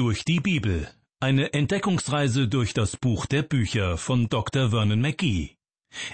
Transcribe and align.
durch 0.00 0.24
die 0.24 0.40
Bibel. 0.40 0.88
Eine 1.20 1.52
Entdeckungsreise 1.52 2.48
durch 2.48 2.72
das 2.72 2.96
Buch 2.96 3.26
der 3.26 3.42
Bücher 3.42 3.98
von 3.98 4.30
Dr. 4.30 4.70
Vernon 4.70 4.98
McGee. 4.98 5.56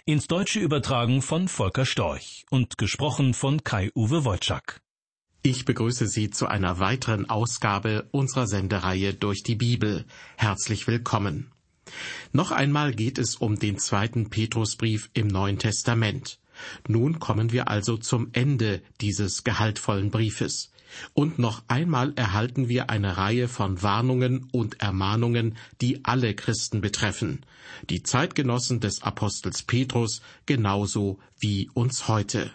Ins 0.05 0.27
Deutsche 0.27 0.59
übertragen 0.59 1.23
von 1.23 1.47
Volker 1.47 1.87
Storch 1.87 2.47
und 2.51 2.79
gesprochen 2.79 3.33
von 3.33 3.63
Kai-Uwe 3.63 4.25
Wojczak. 4.25 4.81
Ich 5.45 5.67
begrüße 5.67 6.09
Sie 6.09 6.31
zu 6.31 6.49
einer 6.49 6.81
weiteren 6.81 7.31
Ausgabe 7.31 8.09
unserer 8.11 8.49
Sendereihe 8.49 9.15
durch 9.15 9.45
die 9.45 9.55
Bibel. 9.55 10.05
Herzlich 10.37 10.89
willkommen. 10.89 11.53
Noch 12.33 12.51
einmal 12.51 12.93
geht 12.93 13.19
es 13.19 13.37
um 13.37 13.57
den 13.57 13.79
zweiten 13.79 14.31
Petrusbrief 14.31 15.11
im 15.15 15.29
Neuen 15.29 15.61
Testament. 15.61 16.41
Nun 16.89 17.21
kommen 17.21 17.53
wir 17.53 17.69
also 17.69 17.99
zum 17.99 18.31
Ende 18.33 18.83
dieses 19.01 19.45
gehaltvollen 19.45 20.11
Briefes. 20.11 20.73
Und 21.15 21.39
noch 21.39 21.63
einmal 21.69 22.13
erhalten 22.17 22.69
wir 22.69 22.91
eine 22.91 23.17
Reihe 23.17 23.49
von 23.49 23.83
Warnungen 23.83 24.49
und 24.53 24.81
Ermahnungen, 24.81 25.57
die 25.81 26.05
alle 26.05 26.35
Christen 26.35 26.81
betreffen, 26.81 27.45
die 27.91 28.03
Zeitgenossen 28.03 28.81
des 28.81 29.03
Apostels 29.03 29.63
Petrus 29.63 30.23
genauso 30.47 31.19
wie 31.39 31.71
uns 31.75 32.09
heute. 32.09 32.53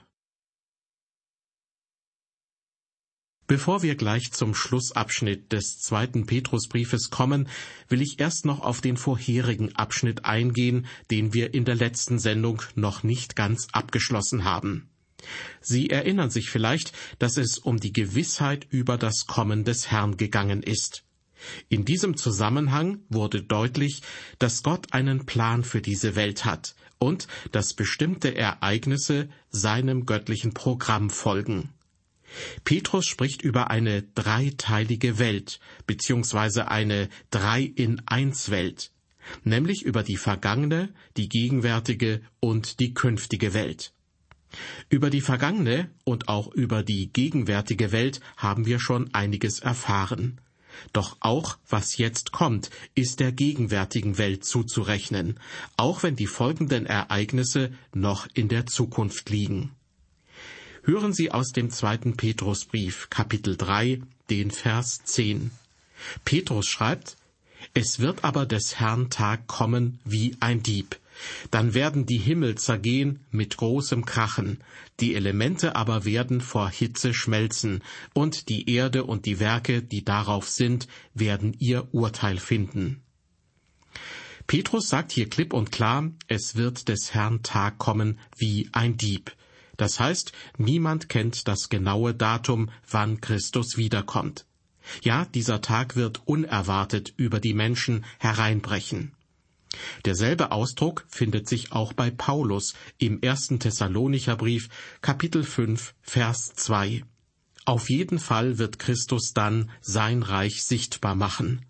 Bevor 3.52 3.84
wir 3.84 3.96
gleich 3.96 4.32
zum 4.32 4.56
Schlussabschnitt 4.56 5.52
des 5.52 5.78
zweiten 5.80 6.26
Petrusbriefes 6.26 7.10
kommen, 7.10 7.50
will 7.90 8.02
ich 8.02 8.18
erst 8.18 8.46
noch 8.46 8.62
auf 8.62 8.80
den 8.80 8.96
vorherigen 8.96 9.76
Abschnitt 9.76 10.24
eingehen, 10.24 10.88
den 11.12 11.34
wir 11.34 11.54
in 11.54 11.66
der 11.66 11.76
letzten 11.76 12.18
Sendung 12.18 12.62
noch 12.76 13.04
nicht 13.04 13.36
ganz 13.36 13.68
abgeschlossen 13.74 14.46
haben. 14.46 14.90
Sie 15.62 15.90
erinnern 15.90 16.30
sich 16.30 16.50
vielleicht, 16.50 16.94
dass 17.20 17.38
es 17.38 17.58
um 17.58 17.80
die 17.80 17.94
Gewissheit 17.94 18.68
über 18.70 18.98
das 18.98 19.28
Kommen 19.28 19.64
des 19.64 19.92
Herrn 19.92 20.18
gegangen 20.18 20.64
ist. 20.64 21.04
In 21.70 21.86
diesem 21.86 22.18
Zusammenhang 22.18 23.00
wurde 23.10 23.42
deutlich, 23.42 24.02
dass 24.40 24.64
Gott 24.64 24.94
einen 24.94 25.26
Plan 25.26 25.64
für 25.64 25.82
diese 25.82 26.16
Welt 26.16 26.46
hat 26.46 26.76
und 27.00 27.28
dass 27.52 27.74
bestimmte 27.74 28.36
Ereignisse 28.36 29.30
seinem 29.50 30.06
göttlichen 30.06 30.54
Programm 30.54 31.10
folgen. 31.10 31.70
Petrus 32.64 33.06
spricht 33.06 33.42
über 33.42 33.72
eine 33.72 34.04
dreiteilige 34.04 35.20
Welt 35.20 35.60
beziehungsweise 35.86 36.70
eine 36.70 37.10
Drei-in-Eins-Welt, 37.30 38.92
nämlich 39.44 39.84
über 39.84 40.04
die 40.04 40.18
vergangene, 40.18 40.94
die 41.18 41.28
gegenwärtige 41.28 42.22
und 42.40 42.80
die 42.80 42.94
künftige 42.94 43.54
Welt. 43.54 43.94
Über 44.90 45.10
die 45.10 45.22
vergangene 45.22 45.90
und 46.04 46.28
auch 46.28 46.52
über 46.54 46.84
die 46.84 47.12
gegenwärtige 47.12 47.92
Welt 47.92 48.20
haben 48.38 48.66
wir 48.66 48.80
schon 48.80 49.14
einiges 49.14 49.60
erfahren. 49.60 50.40
Doch 50.94 51.18
auch 51.20 51.58
was 51.70 51.98
jetzt 51.98 52.32
kommt, 52.32 52.70
ist 52.96 53.20
der 53.20 53.32
gegenwärtigen 53.32 54.18
Welt 54.18 54.46
zuzurechnen, 54.46 55.40
auch 55.78 56.04
wenn 56.04 56.16
die 56.16 56.28
folgenden 56.28 56.86
Ereignisse 56.86 57.72
noch 57.94 58.28
in 58.34 58.48
der 58.48 58.66
Zukunft 58.66 59.30
liegen. 59.30 59.72
Hören 60.84 61.14
Sie 61.14 61.32
aus 61.32 61.52
dem 61.52 61.70
zweiten 61.70 62.18
Petrusbrief, 62.18 63.10
Kapitel 63.10 63.56
3, 63.56 64.02
den 64.30 64.50
Vers 64.50 65.04
10. 65.04 65.52
Petrus 66.26 66.66
schreibt, 66.66 67.18
Es 67.76 68.00
wird 68.00 68.24
aber 68.24 68.48
des 68.48 68.80
Herrn 68.80 69.12
Tag 69.12 69.46
kommen 69.46 70.00
wie 70.04 70.36
ein 70.40 70.64
Dieb. 70.64 70.98
Dann 71.50 71.74
werden 71.74 72.06
die 72.06 72.18
Himmel 72.18 72.56
zergehen 72.56 73.26
mit 73.32 73.58
großem 73.58 74.06
Krachen, 74.06 74.64
die 75.00 75.16
Elemente 75.16 75.76
aber 75.76 76.06
werden 76.06 76.42
vor 76.42 76.70
Hitze 76.70 77.14
schmelzen, 77.14 77.84
und 78.14 78.50
die 78.50 78.70
Erde 78.70 79.04
und 79.04 79.26
die 79.26 79.40
Werke, 79.40 79.82
die 79.82 80.04
darauf 80.04 80.50
sind, 80.50 80.88
werden 81.14 81.56
ihr 81.60 81.94
Urteil 81.94 82.38
finden. 82.38 83.02
Petrus 84.48 84.90
sagt 84.90 85.12
hier 85.12 85.30
klipp 85.30 85.54
und 85.54 85.72
klar, 85.72 86.12
es 86.28 86.56
wird 86.56 86.90
des 86.90 87.14
Herrn 87.14 87.44
Tag 87.44 87.78
kommen 87.78 88.20
wie 88.38 88.70
ein 88.74 88.98
Dieb. 88.98 89.32
Das 89.78 90.00
heißt, 90.00 90.34
niemand 90.58 91.10
kennt 91.10 91.48
das 91.48 91.70
genaue 91.70 92.14
Datum, 92.14 92.70
wann 92.90 93.22
Christus 93.22 93.78
wiederkommt. 93.78 94.46
Ja, 95.04 95.26
dieser 95.26 95.62
Tag 95.62 95.96
wird 95.96 96.22
unerwartet 96.28 97.14
über 97.18 97.40
die 97.40 97.54
Menschen 97.54 98.06
hereinbrechen. 98.20 99.14
Derselbe 100.06 100.52
Ausdruck 100.52 101.06
findet 101.08 101.48
sich 101.48 101.72
auch 101.72 101.94
bei 101.94 102.12
Paulus 102.12 102.74
im 102.98 103.22
ersten 103.22 103.60
Thessalonicher 103.60 104.36
Brief, 104.36 104.70
Kapitel 105.02 105.44
5, 105.44 105.94
Vers 106.02 106.54
2. 106.56 107.04
Auf 107.66 107.90
jeden 107.90 108.20
Fall 108.20 108.58
wird 108.58 108.80
Christus 108.80 109.34
dann 109.34 109.70
sein 109.82 110.24
Reich 110.24 110.64
sichtbar 110.64 111.16
machen. 111.16 111.66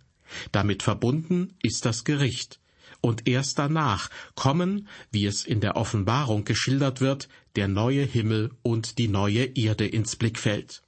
Damit 0.51 0.83
verbunden 0.83 1.53
ist 1.61 1.85
das 1.85 2.03
Gericht. 2.03 2.59
Und 3.01 3.27
erst 3.27 3.57
danach 3.57 4.09
kommen, 4.35 4.87
wie 5.11 5.25
es 5.25 5.43
in 5.43 5.59
der 5.59 5.75
Offenbarung 5.75 6.45
geschildert 6.45 7.01
wird, 7.01 7.29
der 7.55 7.67
neue 7.67 8.03
Himmel 8.03 8.51
und 8.61 8.99
die 8.99 9.07
neue 9.07 9.45
Erde 9.55 9.87
ins 9.87 10.15
Blickfeld. 10.15 10.83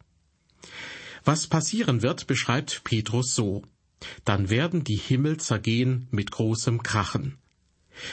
Was 1.26 1.48
passieren 1.48 2.02
wird, 2.02 2.28
beschreibt 2.28 2.84
Petrus 2.84 3.34
so 3.34 3.64
dann 4.26 4.50
werden 4.50 4.84
die 4.84 4.98
Himmel 4.98 5.38
zergehen 5.38 6.08
mit 6.12 6.32
großem 6.32 6.84
Krachen. 6.84 7.38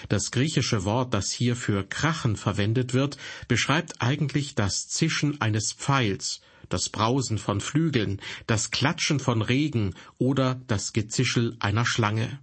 Das 0.09 0.31
griechische 0.31 0.85
Wort, 0.85 1.15
das 1.15 1.31
hier 1.31 1.57
für 1.57 1.85
Krachen 1.85 2.37
verwendet 2.37 2.93
wird, 2.93 3.17
beschreibt 3.49 4.01
eigentlich 4.01 4.55
das 4.55 4.89
Zischen 4.89 5.41
eines 5.41 5.73
Pfeils, 5.73 6.41
das 6.69 6.89
Brausen 6.89 7.39
von 7.39 7.61
Flügeln, 7.61 8.21
das 8.47 8.71
Klatschen 8.71 9.21
von 9.21 9.43
Regen 9.43 9.95
oder 10.19 10.61
das 10.67 10.93
Gezischel 10.93 11.57
einer 11.61 11.87
Schlange. 11.87 12.39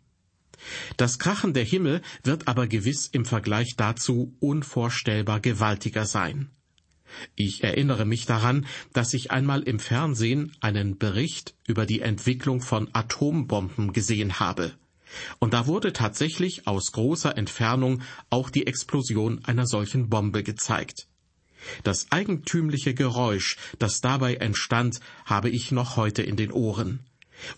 Das 0.97 1.19
Krachen 1.19 1.53
der 1.53 1.63
Himmel 1.63 2.01
wird 2.23 2.47
aber 2.47 2.67
gewiss 2.67 3.07
im 3.07 3.25
Vergleich 3.25 3.75
dazu 3.77 4.35
unvorstellbar 4.39 5.39
gewaltiger 5.39 6.05
sein. 6.05 6.49
Ich 7.35 7.63
erinnere 7.63 8.05
mich 8.05 8.25
daran, 8.25 8.65
dass 8.93 9.13
ich 9.13 9.31
einmal 9.31 9.63
im 9.63 9.79
Fernsehen 9.79 10.51
einen 10.59 10.97
Bericht 10.97 11.55
über 11.65 11.85
die 11.85 12.01
Entwicklung 12.01 12.61
von 12.61 12.89
Atombomben 12.93 13.93
gesehen 13.93 14.39
habe. 14.39 14.73
Und 15.39 15.53
da 15.53 15.67
wurde 15.67 15.93
tatsächlich 15.93 16.67
aus 16.67 16.91
großer 16.91 17.37
Entfernung 17.37 18.01
auch 18.29 18.49
die 18.49 18.67
Explosion 18.67 19.43
einer 19.45 19.65
solchen 19.65 20.09
Bombe 20.09 20.43
gezeigt. 20.43 21.07
Das 21.83 22.11
eigentümliche 22.11 22.93
Geräusch, 22.93 23.57
das 23.79 24.01
dabei 24.01 24.35
entstand, 24.35 24.99
habe 25.25 25.49
ich 25.49 25.71
noch 25.71 25.97
heute 25.97 26.21
in 26.21 26.35
den 26.35 26.51
Ohren. 26.51 26.99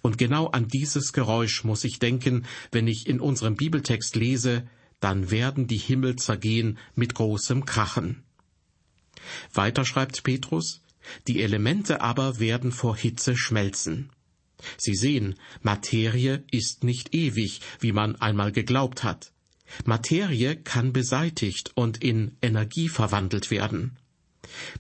Und 0.02 0.18
genau 0.18 0.48
an 0.48 0.68
dieses 0.68 1.14
Geräusch 1.14 1.64
muss 1.64 1.84
ich 1.84 2.00
denken, 2.00 2.46
wenn 2.72 2.88
ich 2.88 3.08
in 3.08 3.20
unserem 3.20 3.56
Bibeltext 3.56 4.16
lese, 4.16 4.68
dann 5.00 5.32
werden 5.32 5.68
die 5.68 5.78
Himmel 5.78 6.18
zergehen 6.18 6.78
mit 6.96 7.16
großem 7.16 7.66
Krachen. 7.66 8.24
Weiter 9.54 9.86
schreibt 9.86 10.24
Petrus, 10.24 10.82
die 11.28 11.42
Elemente 11.42 12.02
aber 12.02 12.40
werden 12.40 12.72
vor 12.72 12.96
Hitze 12.96 13.36
schmelzen. 13.36 14.12
Sie 14.78 14.96
sehen, 14.96 15.36
Materie 15.62 16.44
ist 16.52 16.84
nicht 16.84 17.16
ewig, 17.16 17.62
wie 17.80 17.94
man 17.94 18.16
einmal 18.18 18.52
geglaubt 18.52 19.04
hat. 19.04 19.32
Materie 19.86 20.56
kann 20.56 20.94
beseitigt 20.94 21.72
und 21.76 22.04
in 22.04 22.38
Energie 22.42 22.90
verwandelt 22.90 23.52
werden. 23.52 23.98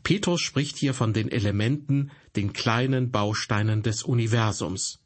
Petrus 0.03 0.41
spricht 0.41 0.77
hier 0.77 0.93
von 0.93 1.13
den 1.13 1.31
Elementen, 1.31 2.11
den 2.35 2.53
kleinen 2.53 3.11
Bausteinen 3.11 3.83
des 3.83 4.03
Universums. 4.03 4.99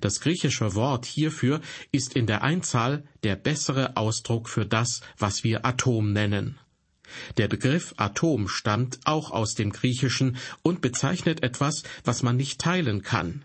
Das 0.00 0.20
griechische 0.20 0.74
Wort 0.74 1.06
hierfür 1.06 1.60
ist 1.92 2.14
in 2.14 2.26
der 2.26 2.42
Einzahl 2.42 3.04
der 3.22 3.36
bessere 3.36 3.96
Ausdruck 3.96 4.48
für 4.48 4.66
das, 4.66 5.00
was 5.18 5.44
wir 5.44 5.64
Atom 5.64 6.12
nennen. 6.12 6.58
Der 7.36 7.48
Begriff 7.48 7.94
Atom 7.96 8.48
stammt 8.48 9.00
auch 9.04 9.30
aus 9.30 9.54
dem 9.54 9.72
Griechischen 9.72 10.36
und 10.62 10.80
bezeichnet 10.80 11.42
etwas, 11.42 11.82
was 12.04 12.22
man 12.22 12.36
nicht 12.36 12.60
teilen 12.60 13.02
kann. 13.02 13.44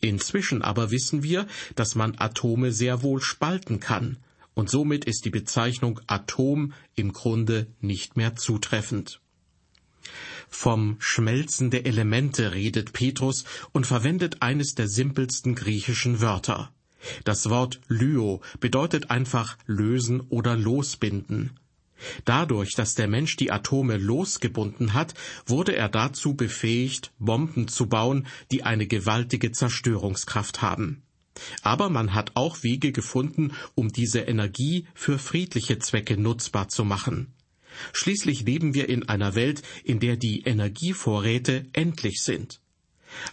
Inzwischen 0.00 0.62
aber 0.62 0.90
wissen 0.90 1.22
wir, 1.22 1.46
dass 1.76 1.94
man 1.94 2.18
Atome 2.18 2.72
sehr 2.72 3.02
wohl 3.02 3.20
spalten 3.20 3.78
kann, 3.78 4.18
und 4.54 4.68
somit 4.68 5.04
ist 5.04 5.24
die 5.24 5.30
Bezeichnung 5.30 6.00
Atom 6.06 6.72
im 6.94 7.12
Grunde 7.12 7.68
nicht 7.80 8.16
mehr 8.16 8.36
zutreffend. 8.36 9.20
Vom 10.48 10.96
Schmelzen 10.98 11.70
der 11.70 11.86
Elemente 11.86 12.52
redet 12.52 12.92
Petrus 12.92 13.44
und 13.72 13.86
verwendet 13.86 14.42
eines 14.42 14.74
der 14.74 14.88
simpelsten 14.88 15.54
griechischen 15.54 16.20
Wörter. 16.20 16.70
Das 17.24 17.48
Wort 17.48 17.80
Lyo 17.88 18.42
bedeutet 18.60 19.10
einfach 19.10 19.56
lösen 19.66 20.20
oder 20.20 20.56
losbinden. 20.56 21.58
Dadurch, 22.24 22.74
dass 22.74 22.94
der 22.94 23.08
Mensch 23.08 23.36
die 23.36 23.50
Atome 23.50 23.96
losgebunden 23.96 24.94
hat, 24.94 25.14
wurde 25.46 25.74
er 25.76 25.88
dazu 25.88 26.34
befähigt, 26.34 27.12
Bomben 27.18 27.68
zu 27.68 27.88
bauen, 27.88 28.26
die 28.50 28.62
eine 28.62 28.86
gewaltige 28.86 29.52
Zerstörungskraft 29.52 30.62
haben. 30.62 31.02
Aber 31.62 31.88
man 31.88 32.14
hat 32.14 32.32
auch 32.34 32.62
Wege 32.62 32.92
gefunden, 32.92 33.52
um 33.74 33.90
diese 33.90 34.20
Energie 34.20 34.86
für 34.94 35.18
friedliche 35.18 35.78
Zwecke 35.78 36.16
nutzbar 36.16 36.68
zu 36.68 36.84
machen. 36.84 37.32
Schließlich 37.92 38.42
leben 38.42 38.74
wir 38.74 38.88
in 38.88 39.08
einer 39.08 39.34
Welt, 39.34 39.62
in 39.82 39.98
der 39.98 40.16
die 40.16 40.42
Energievorräte 40.42 41.66
endlich 41.72 42.22
sind. 42.22 42.60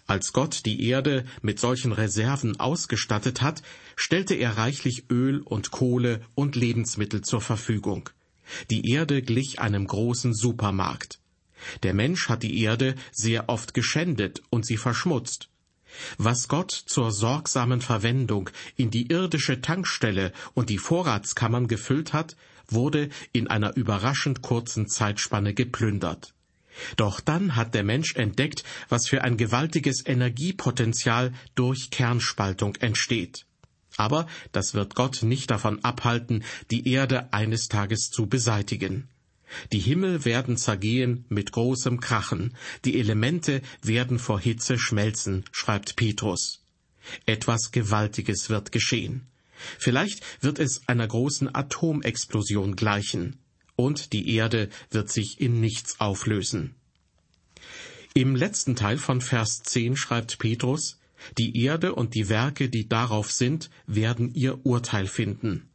Als 0.08 0.34
Gott 0.34 0.66
die 0.66 0.88
Erde 0.88 1.26
mit 1.42 1.60
solchen 1.60 1.92
Reserven 1.92 2.60
ausgestattet 2.60 3.42
hat, 3.42 3.62
stellte 3.96 4.36
er 4.36 4.58
reichlich 4.58 5.10
Öl 5.10 5.42
und 5.42 5.72
Kohle 5.72 6.22
und 6.36 6.56
Lebensmittel 6.56 7.22
zur 7.22 7.42
Verfügung. 7.42 8.10
Die 8.70 8.92
Erde 8.92 9.22
glich 9.22 9.60
einem 9.60 9.88
großen 9.88 10.34
Supermarkt. 10.34 11.20
Der 11.84 11.94
Mensch 11.94 12.30
hat 12.30 12.44
die 12.44 12.62
Erde 12.62 12.96
sehr 13.12 13.50
oft 13.50 13.74
geschändet 13.74 14.42
und 14.50 14.66
sie 14.66 14.78
verschmutzt. 14.78 15.50
Was 16.18 16.48
Gott 16.48 16.72
zur 16.72 17.12
sorgsamen 17.12 17.82
Verwendung 17.82 18.50
in 18.76 18.92
die 18.92 19.08
irdische 19.08 19.62
Tankstelle 19.62 20.32
und 20.54 20.70
die 20.70 20.78
Vorratskammern 20.78 21.68
gefüllt 21.68 22.14
hat, 22.14 22.36
wurde 22.68 23.10
in 23.34 23.48
einer 23.48 23.76
überraschend 23.76 24.42
kurzen 24.42 24.88
Zeitspanne 24.88 25.54
geplündert. 25.54 26.34
Doch 26.96 27.20
dann 27.20 27.56
hat 27.56 27.74
der 27.74 27.84
Mensch 27.84 28.16
entdeckt, 28.16 28.64
was 28.88 29.08
für 29.08 29.24
ein 29.24 29.38
gewaltiges 29.38 30.06
Energiepotenzial 30.06 31.34
durch 31.56 31.90
Kernspaltung 31.90 32.76
entsteht. 32.76 33.46
Aber 34.00 34.28
das 34.54 34.76
wird 34.76 34.96
Gott 34.96 35.24
nicht 35.24 35.52
davon 35.52 35.84
abhalten, 35.84 36.46
die 36.72 36.88
Erde 36.88 37.34
eines 37.34 37.68
Tages 37.68 38.10
zu 38.10 38.28
beseitigen. 38.28 39.10
Die 39.74 39.80
Himmel 39.80 40.24
werden 40.24 40.56
zergehen 40.56 41.26
mit 41.28 41.52
großem 41.52 42.00
Krachen, 42.00 42.56
die 42.86 42.98
Elemente 42.98 43.62
werden 43.82 44.18
vor 44.18 44.40
Hitze 44.40 44.80
schmelzen, 44.80 45.44
schreibt 45.52 45.98
Petrus. 45.98 46.64
Etwas 47.26 47.74
Gewaltiges 47.74 48.50
wird 48.50 48.72
geschehen. 48.72 49.28
Vielleicht 49.78 50.24
wird 50.40 50.60
es 50.60 50.88
einer 50.88 51.08
großen 51.08 51.54
Atomexplosion 51.54 52.78
gleichen, 52.78 53.40
und 53.76 54.14
die 54.14 54.34
Erde 54.34 54.70
wird 54.92 55.12
sich 55.12 55.42
in 55.42 55.60
nichts 55.60 56.00
auflösen. 56.00 56.76
Im 58.14 58.38
letzten 58.38 58.78
Teil 58.78 58.98
von 58.98 59.20
Vers 59.20 59.62
10 59.64 59.98
schreibt 59.98 60.40
Petrus, 60.40 61.00
die 61.38 61.64
Erde 61.64 61.96
und 61.96 62.16
die 62.16 62.30
Werke, 62.30 62.70
die 62.70 62.88
darauf 62.88 63.32
sind, 63.32 63.70
werden 63.88 64.34
ihr 64.34 64.66
Urteil 64.66 65.08
finden. 65.08 65.70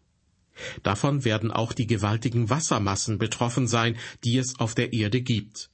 Davon 0.83 1.25
werden 1.25 1.51
auch 1.51 1.73
die 1.73 1.87
gewaltigen 1.87 2.49
Wassermassen 2.49 3.19
betroffen 3.19 3.67
sein, 3.67 3.97
die 4.23 4.39
es 4.39 4.59
auf 4.61 4.75
der 4.75 4.93
Erde 4.93 5.21
gibt. 5.21 5.71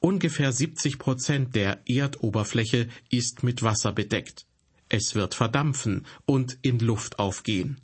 Ungefähr 0.00 0.52
70 0.52 0.98
Prozent 0.98 1.54
der 1.54 1.80
Erdoberfläche 1.86 2.88
ist 3.10 3.42
mit 3.42 3.62
Wasser 3.62 3.92
bedeckt. 3.92 4.46
Es 4.88 5.14
wird 5.14 5.34
verdampfen 5.34 6.06
und 6.26 6.58
in 6.62 6.78
Luft 6.78 7.18
aufgehen. 7.18 7.80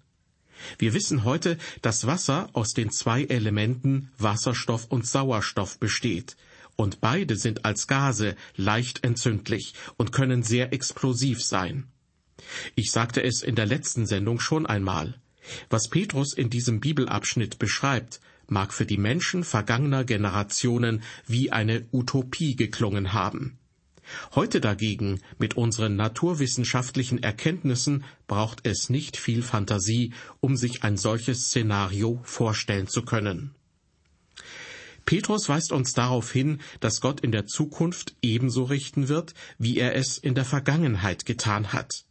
Wir 0.79 0.93
wissen 0.93 1.25
heute, 1.25 1.59
dass 1.82 2.06
Wasser 2.06 2.50
aus 2.53 2.75
den 2.75 2.91
zwei 2.91 3.25
Elementen 3.25 4.11
Wasserstoff 4.19 4.87
und 4.87 5.06
Sauerstoff 5.06 5.79
besteht, 5.79 6.37
und 6.81 7.03
beide 7.03 7.37
sind 7.37 7.67
als 7.67 7.88
Gase 7.88 8.37
leicht 8.56 9.05
entzündlich 9.05 9.75
und 9.99 10.12
können 10.12 10.43
sehr 10.43 10.73
explosiv 10.73 11.43
sein. 11.43 11.88
Ich 12.75 12.91
sagte 12.91 13.23
es 13.23 13.43
in 13.43 13.55
der 13.55 13.67
letzten 13.67 14.06
Sendung 14.06 14.41
schon 14.41 14.65
einmal. 14.65 15.21
Was 15.69 15.88
Petrus 15.88 16.32
in 16.32 16.49
diesem 16.49 16.81
Bibelabschnitt 16.81 17.59
beschreibt, 17.59 18.23
mag 18.47 18.73
für 18.73 18.87
die 18.87 18.97
Menschen 18.97 19.44
vergangener 19.44 20.05
Generationen 20.05 21.03
wie 21.27 21.53
eine 21.53 21.85
Utopie 21.93 22.56
geklungen 22.56 23.12
haben. 23.12 23.59
Heute 24.35 24.62
dagegen, 24.62 25.21
mit 25.38 25.59
unseren 25.59 25.97
naturwissenschaftlichen 25.97 27.23
Erkenntnissen, 27.23 28.05
braucht 28.27 28.67
es 28.67 28.88
nicht 28.88 29.19
viel 29.19 29.43
Fantasie, 29.43 30.15
um 30.41 30.56
sich 30.56 30.82
ein 30.82 30.97
solches 30.97 31.49
Szenario 31.49 32.21
vorstellen 32.23 32.87
zu 32.87 33.03
können. 33.03 33.55
Petrus 35.10 35.48
weist 35.48 35.72
uns 35.72 35.92
darauf 35.92 36.30
hin, 36.30 36.60
dass 36.78 37.00
Gott 37.00 37.18
in 37.18 37.32
der 37.32 37.44
Zukunft 37.44 38.14
ebenso 38.22 38.62
richten 38.62 39.08
wird, 39.08 39.34
wie 39.58 39.76
er 39.76 39.96
es 39.96 40.18
in 40.18 40.36
der 40.36 40.44
Vergangenheit 40.44 41.26
getan 41.26 41.72
hat. 41.72 42.04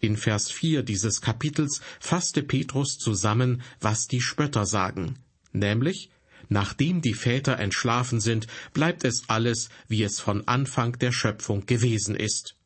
In 0.00 0.16
Vers 0.16 0.50
4 0.50 0.82
dieses 0.82 1.20
Kapitels 1.20 1.82
fasste 2.00 2.42
Petrus 2.42 2.96
zusammen, 2.96 3.60
was 3.78 4.06
die 4.06 4.22
Spötter 4.22 4.64
sagen, 4.64 5.18
nämlich, 5.52 6.08
nachdem 6.48 7.02
die 7.02 7.12
Väter 7.12 7.58
entschlafen 7.58 8.20
sind, 8.20 8.46
bleibt 8.72 9.04
es 9.04 9.24
alles, 9.28 9.68
wie 9.88 10.02
es 10.02 10.18
von 10.18 10.48
Anfang 10.48 10.98
der 10.98 11.12
Schöpfung 11.12 11.66
gewesen 11.66 12.16
ist. 12.16 12.56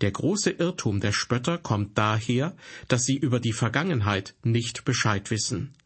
Der 0.00 0.10
große 0.10 0.50
Irrtum 0.50 0.98
der 0.98 1.12
Spötter 1.12 1.58
kommt 1.58 1.96
daher, 1.96 2.56
dass 2.88 3.04
sie 3.04 3.18
über 3.18 3.38
die 3.38 3.52
Vergangenheit 3.52 4.34
nicht 4.42 4.84
Bescheid 4.84 5.30
wissen. 5.30 5.76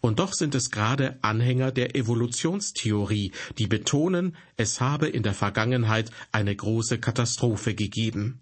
Und 0.00 0.18
doch 0.18 0.32
sind 0.32 0.54
es 0.54 0.70
gerade 0.70 1.18
Anhänger 1.22 1.72
der 1.72 1.96
Evolutionstheorie, 1.96 3.32
die 3.58 3.66
betonen, 3.66 4.36
es 4.56 4.80
habe 4.80 5.08
in 5.08 5.22
der 5.22 5.34
Vergangenheit 5.34 6.10
eine 6.32 6.54
große 6.54 6.98
Katastrophe 6.98 7.74
gegeben. 7.74 8.40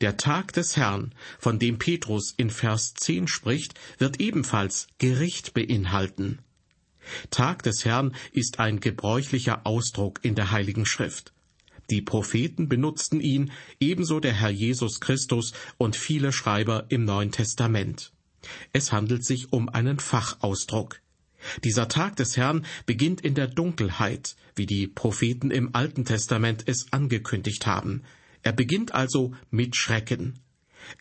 Der 0.00 0.16
Tag 0.16 0.52
des 0.52 0.76
Herrn, 0.76 1.14
von 1.38 1.58
dem 1.58 1.78
Petrus 1.78 2.34
in 2.36 2.50
Vers 2.50 2.94
10 2.94 3.28
spricht, 3.28 3.74
wird 3.98 4.20
ebenfalls 4.20 4.88
Gericht 4.98 5.54
beinhalten. 5.54 6.40
Tag 7.30 7.62
des 7.62 7.84
Herrn 7.84 8.14
ist 8.32 8.60
ein 8.60 8.80
gebräuchlicher 8.80 9.66
Ausdruck 9.66 10.20
in 10.22 10.34
der 10.34 10.50
Heiligen 10.50 10.86
Schrift. 10.86 11.32
Die 11.90 12.02
Propheten 12.02 12.68
benutzten 12.68 13.20
ihn, 13.20 13.52
ebenso 13.80 14.20
der 14.20 14.32
Herr 14.32 14.50
Jesus 14.50 15.00
Christus 15.00 15.52
und 15.78 15.96
viele 15.96 16.32
Schreiber 16.32 16.86
im 16.88 17.04
Neuen 17.04 17.32
Testament. 17.32 18.12
Es 18.72 18.92
handelt 18.92 19.24
sich 19.24 19.52
um 19.52 19.68
einen 19.68 19.98
Fachausdruck. 19.98 21.00
Dieser 21.64 21.88
Tag 21.88 22.16
des 22.16 22.36
Herrn 22.36 22.64
beginnt 22.86 23.20
in 23.20 23.34
der 23.34 23.48
Dunkelheit, 23.48 24.36
wie 24.54 24.66
die 24.66 24.86
Propheten 24.86 25.50
im 25.50 25.74
Alten 25.74 26.04
Testament 26.04 26.64
es 26.66 26.86
angekündigt 26.92 27.66
haben. 27.66 28.02
Er 28.42 28.52
beginnt 28.52 28.94
also 28.94 29.32
mit 29.50 29.76
Schrecken. 29.76 30.38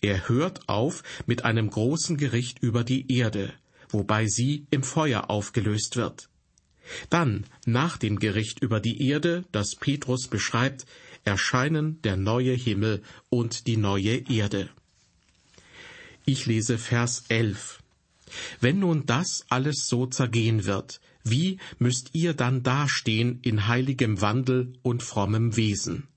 Er 0.01 0.29
hört 0.29 0.67
auf 0.69 1.03
mit 1.25 1.45
einem 1.45 1.69
großen 1.69 2.17
Gericht 2.17 2.59
über 2.59 2.83
die 2.83 3.11
Erde, 3.15 3.53
wobei 3.89 4.27
sie 4.27 4.67
im 4.69 4.83
Feuer 4.83 5.29
aufgelöst 5.29 5.95
wird. 5.95 6.29
Dann, 7.09 7.45
nach 7.65 7.97
dem 7.97 8.19
Gericht 8.19 8.61
über 8.61 8.79
die 8.79 9.07
Erde, 9.07 9.45
das 9.51 9.75
Petrus 9.75 10.27
beschreibt, 10.27 10.85
erscheinen 11.23 12.01
der 12.01 12.17
neue 12.17 12.53
Himmel 12.53 13.03
und 13.29 13.67
die 13.67 13.77
neue 13.77 14.29
Erde. 14.29 14.69
Ich 16.25 16.45
lese 16.45 16.77
Vers 16.77 17.23
11. 17.29 17.81
Wenn 18.59 18.79
nun 18.79 19.05
das 19.05 19.45
alles 19.49 19.87
so 19.87 20.05
zergehen 20.05 20.65
wird, 20.65 21.01
wie 21.23 21.57
müsst 21.79 22.11
ihr 22.13 22.33
dann 22.33 22.63
dastehen 22.63 23.39
in 23.41 23.67
heiligem 23.67 24.21
Wandel 24.21 24.73
und 24.81 25.03
frommem 25.03 25.55
Wesen? 25.55 26.07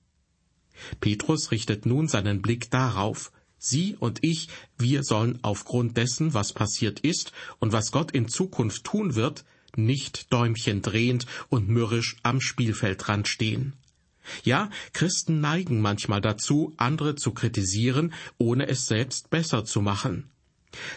Petrus 0.99 1.51
richtet 1.51 1.85
nun 1.85 2.07
seinen 2.07 2.41
Blick 2.41 2.69
darauf, 2.69 3.31
Sie 3.57 3.95
und 3.99 4.19
ich, 4.21 4.49
wir 4.77 5.03
sollen 5.03 5.39
aufgrund 5.41 5.97
dessen, 5.97 6.33
was 6.33 6.53
passiert 6.53 6.99
ist 6.99 7.31
und 7.59 7.71
was 7.71 7.91
Gott 7.91 8.11
in 8.11 8.27
Zukunft 8.27 8.83
tun 8.83 9.15
wird, 9.15 9.43
nicht 9.75 10.31
Däumchen 10.31 10.81
drehend 10.81 11.25
und 11.49 11.67
mürrisch 11.67 12.17
am 12.21 12.41
Spielfeldrand 12.41 13.27
stehen. 13.27 13.73
Ja, 14.43 14.69
Christen 14.93 15.41
neigen 15.41 15.81
manchmal 15.81 16.21
dazu, 16.21 16.73
andere 16.77 17.15
zu 17.15 17.31
kritisieren, 17.31 18.13
ohne 18.37 18.67
es 18.67 18.87
selbst 18.87 19.29
besser 19.29 19.65
zu 19.65 19.81
machen. 19.81 20.29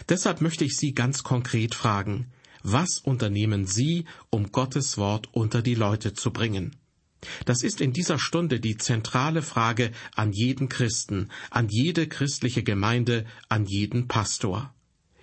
Deshalb 0.09 0.41
möchte 0.41 0.65
ich 0.65 0.77
Sie 0.77 0.93
ganz 0.93 1.23
konkret 1.23 1.75
fragen, 1.75 2.27
was 2.63 2.99
unternehmen 2.99 3.65
Sie, 3.65 4.05
um 4.29 4.51
Gottes 4.51 4.97
Wort 4.97 5.29
unter 5.31 5.61
die 5.61 5.75
Leute 5.75 6.13
zu 6.13 6.31
bringen? 6.31 6.75
Das 7.45 7.63
ist 7.63 7.81
in 7.81 7.93
dieser 7.93 8.17
Stunde 8.17 8.59
die 8.59 8.77
zentrale 8.77 9.41
Frage 9.41 9.91
an 10.15 10.31
jeden 10.31 10.69
Christen, 10.69 11.29
an 11.51 11.67
jede 11.69 12.07
christliche 12.07 12.63
Gemeinde, 12.63 13.25
an 13.49 13.65
jeden 13.65 14.07
Pastor. 14.07 14.73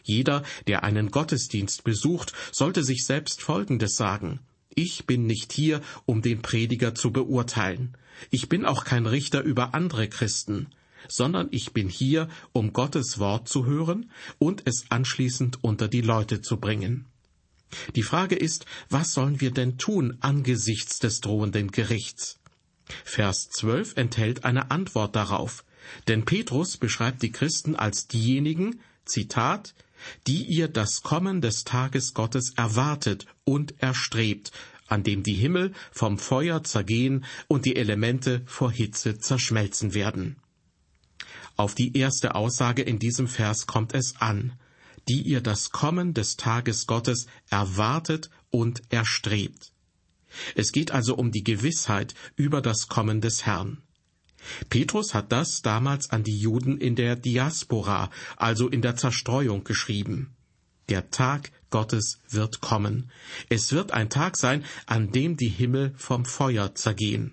Jeder, 0.02 0.42
der 0.66 0.84
einen 0.84 1.10
Gottesdienst 1.10 1.84
besucht, 1.84 2.32
sollte 2.52 2.84
sich 2.84 3.04
selbst 3.04 3.42
Folgendes 3.42 3.96
sagen. 3.96 4.40
Ich 4.78 5.06
bin 5.06 5.26
nicht 5.26 5.54
hier, 5.54 5.80
um 6.04 6.20
den 6.20 6.42
Prediger 6.42 6.94
zu 6.94 7.10
beurteilen. 7.10 7.96
Ich 8.30 8.50
bin 8.50 8.66
auch 8.66 8.84
kein 8.84 9.06
Richter 9.06 9.40
über 9.40 9.74
andere 9.74 10.06
Christen, 10.06 10.68
sondern 11.08 11.48
ich 11.50 11.72
bin 11.72 11.88
hier, 11.88 12.28
um 12.52 12.74
Gottes 12.74 13.18
Wort 13.18 13.48
zu 13.48 13.64
hören 13.64 14.10
und 14.38 14.62
es 14.66 14.84
anschließend 14.90 15.64
unter 15.64 15.88
die 15.88 16.02
Leute 16.02 16.42
zu 16.42 16.58
bringen. 16.58 17.06
Die 17.94 18.02
Frage 18.02 18.36
ist, 18.36 18.66
was 18.90 19.14
sollen 19.14 19.40
wir 19.40 19.50
denn 19.50 19.78
tun 19.78 20.18
angesichts 20.20 20.98
des 20.98 21.22
drohenden 21.22 21.70
Gerichts? 21.70 22.38
Vers 23.02 23.48
12 23.48 23.96
enthält 23.96 24.44
eine 24.44 24.70
Antwort 24.70 25.16
darauf, 25.16 25.64
denn 26.06 26.26
Petrus 26.26 26.76
beschreibt 26.76 27.22
die 27.22 27.32
Christen 27.32 27.76
als 27.76 28.08
diejenigen, 28.08 28.80
Zitat, 29.06 29.74
die 30.26 30.44
ihr 30.44 30.68
das 30.68 31.02
Kommen 31.02 31.40
des 31.40 31.64
Tages 31.64 32.12
Gottes 32.12 32.52
erwartet 32.56 33.26
und 33.44 33.74
erstrebt, 33.80 34.52
an 34.86 35.02
dem 35.02 35.22
die 35.22 35.34
Himmel 35.34 35.72
vom 35.90 36.18
Feuer 36.18 36.62
zergehen 36.62 37.24
und 37.48 37.64
die 37.64 37.76
Elemente 37.76 38.42
vor 38.46 38.70
Hitze 38.70 39.18
zerschmelzen 39.18 39.94
werden. 39.94 40.36
Auf 41.56 41.74
die 41.74 41.96
erste 41.96 42.34
Aussage 42.34 42.82
in 42.82 42.98
diesem 42.98 43.26
Vers 43.26 43.66
kommt 43.66 43.94
es 43.94 44.14
an 44.18 44.52
die 45.08 45.22
ihr 45.22 45.40
das 45.40 45.70
Kommen 45.70 46.14
des 46.14 46.36
Tages 46.36 46.86
Gottes 46.86 47.26
erwartet 47.48 48.30
und 48.50 48.82
erstrebt. 48.90 49.72
Es 50.54 50.72
geht 50.72 50.90
also 50.90 51.14
um 51.16 51.30
die 51.30 51.44
Gewissheit 51.44 52.14
über 52.34 52.60
das 52.60 52.88
Kommen 52.88 53.20
des 53.20 53.46
Herrn. 53.46 53.82
Petrus 54.68 55.14
hat 55.14 55.32
das 55.32 55.62
damals 55.62 56.10
an 56.10 56.24
die 56.24 56.38
Juden 56.38 56.78
in 56.78 56.96
der 56.96 57.16
Diaspora, 57.16 58.10
also 58.36 58.68
in 58.68 58.82
der 58.82 58.96
Zerstreuung 58.96 59.64
geschrieben. 59.64 60.34
Der 60.88 61.10
Tag 61.10 61.50
Gottes 61.70 62.20
wird 62.30 62.60
kommen. 62.60 63.10
Es 63.48 63.72
wird 63.72 63.92
ein 63.92 64.08
Tag 64.08 64.36
sein, 64.36 64.64
an 64.86 65.10
dem 65.10 65.36
die 65.36 65.48
Himmel 65.48 65.94
vom 65.96 66.24
Feuer 66.24 66.74
zergehen. 66.74 67.32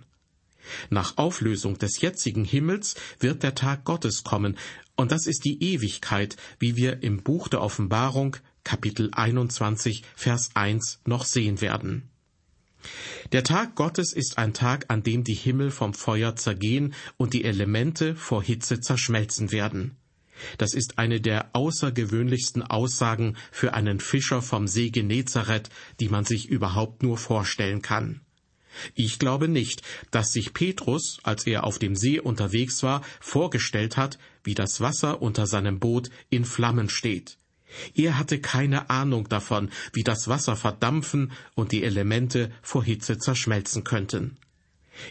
Nach 0.90 1.18
Auflösung 1.18 1.78
des 1.78 2.02
jetzigen 2.02 2.46
Himmels 2.46 2.96
wird 3.20 3.44
der 3.44 3.54
Tag 3.54 3.84
Gottes 3.84 4.24
kommen, 4.24 4.58
und 4.96 5.12
das 5.12 5.28
ist 5.28 5.44
die 5.46 5.62
Ewigkeit, 5.62 6.38
wie 6.60 6.76
wir 6.76 7.02
im 7.04 7.24
Buch 7.24 7.48
der 7.48 7.62
Offenbarung 7.62 8.38
Kapitel 8.64 9.10
21 9.12 10.04
Vers 10.16 10.52
1 10.54 11.02
noch 11.06 11.26
sehen 11.26 11.62
werden. 11.62 12.10
Der 13.32 13.44
Tag 13.44 13.76
Gottes 13.76 14.14
ist 14.14 14.38
ein 14.38 14.54
Tag, 14.54 14.86
an 14.90 15.04
dem 15.04 15.24
die 15.24 15.34
Himmel 15.34 15.72
vom 15.72 15.94
Feuer 15.94 16.36
zergehen 16.36 16.94
und 17.18 17.34
die 17.34 17.46
Elemente 17.46 18.16
vor 18.16 18.44
Hitze 18.44 18.80
zerschmelzen 18.80 19.52
werden. 19.52 19.98
Das 20.58 20.74
ist 20.74 20.98
eine 20.98 21.22
der 21.22 21.50
außergewöhnlichsten 21.54 22.64
Aussagen 22.64 23.38
für 23.52 23.74
einen 23.74 24.00
Fischer 24.00 24.42
vom 24.42 24.68
See 24.68 24.90
Genezareth, 24.90 25.70
die 26.00 26.10
man 26.10 26.26
sich 26.26 26.50
überhaupt 26.50 27.04
nur 27.04 27.18
vorstellen 27.18 27.82
kann. 27.82 28.22
Ich 28.96 29.20
glaube 29.20 29.48
nicht, 29.48 29.84
dass 30.12 30.34
sich 30.34 30.54
Petrus, 30.54 31.20
als 31.24 31.46
er 31.46 31.64
auf 31.64 31.78
dem 31.78 31.96
See 31.96 32.20
unterwegs 32.20 32.82
war, 32.82 33.04
vorgestellt 33.20 33.98
hat, 33.98 34.18
wie 34.44 34.56
das 34.56 34.82
Wasser 34.82 35.22
unter 35.22 35.46
seinem 35.46 35.80
Boot 35.80 36.10
in 36.30 36.44
Flammen 36.44 36.90
steht. 36.90 37.38
Er 37.96 38.18
hatte 38.18 38.40
keine 38.40 38.90
Ahnung 38.90 39.30
davon, 39.30 39.70
wie 39.94 40.04
das 40.04 40.28
Wasser 40.28 40.56
verdampfen 40.56 41.32
und 41.56 41.72
die 41.72 41.84
Elemente 41.84 42.52
vor 42.62 42.84
Hitze 42.84 43.18
zerschmelzen 43.18 43.84
könnten. 43.84 44.38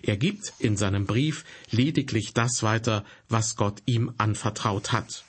Er 0.03 0.17
gibt 0.17 0.53
in 0.59 0.77
seinem 0.77 1.07
Brief 1.07 1.45
lediglich 1.71 2.35
das 2.35 2.63
weiter, 2.63 3.05
was 3.29 3.57
Gott 3.57 3.83
ihm 3.87 4.13
anvertraut 4.17 4.93
hat. 4.93 5.25